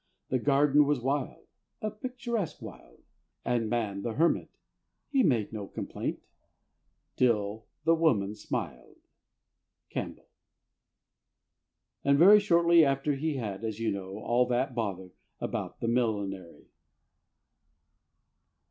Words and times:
"The 0.29 0.39
garden 0.39 0.87
was 0.87 0.97
a 0.97 1.03
wild" 1.03 1.45
(a 1.79 1.91
picturesque 1.91 2.59
wild) 2.59 3.03
"And 3.45 3.69
man 3.69 4.01
the 4.01 4.13
hermit" 4.13 4.49
(he 5.11 5.21
made 5.21 5.53
no 5.53 5.67
complaint) 5.67 6.23
"Till 7.15 7.67
the 7.83 7.93
woman 7.93 8.33
smiled." 8.33 8.95
CAMPBELL. 9.91 10.25
[And 12.03 12.17
very 12.17 12.39
shortly 12.39 12.83
after 12.83 13.13
he 13.13 13.35
had, 13.35 13.63
as 13.63 13.79
you 13.79 13.91
know, 13.91 14.17
all 14.17 14.47
that 14.47 14.73
bother 14.73 15.11
about 15.39 15.81
the 15.81 15.87
millinery. 15.87 16.65